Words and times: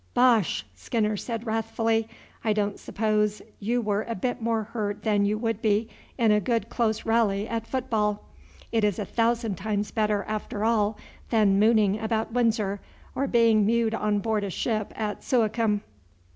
"Bosh!" 0.15 0.65
Skinner 0.73 1.15
said 1.15 1.45
wrathfully. 1.45 2.09
"I 2.43 2.53
don't 2.53 2.79
suppose 2.79 3.43
you 3.59 3.81
were 3.83 4.01
a 4.01 4.15
bit 4.15 4.41
more 4.41 4.63
hurt 4.63 5.03
than 5.03 5.25
you 5.25 5.37
would 5.37 5.61
be 5.61 5.89
in 6.17 6.31
a 6.31 6.39
good 6.39 6.69
close 6.69 7.05
rally 7.05 7.47
at 7.47 7.67
football. 7.67 8.25
It 8.71 8.83
is 8.83 8.97
a 8.97 9.05
thousand 9.05 9.59
times 9.59 9.91
better 9.91 10.25
after 10.27 10.65
all 10.65 10.97
than 11.29 11.59
mooning 11.59 11.99
about 11.99 12.33
Windsor, 12.33 12.81
or 13.13 13.27
being 13.27 13.63
mewed 13.63 13.93
on 13.93 14.17
board 14.17 14.43
a 14.43 14.49
ship 14.49 14.91
at 14.95 15.23
Suakim. 15.23 15.81